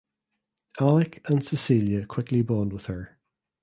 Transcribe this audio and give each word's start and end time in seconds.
Alec 0.79 1.21
and 1.29 1.45
Cecilia 1.45 2.07
quickly 2.07 2.41
bond 2.41 2.73
with 2.73 2.87
her. 2.87 3.19